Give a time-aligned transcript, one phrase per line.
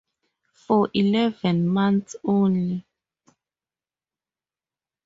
[0.55, 2.83] For eleven months only.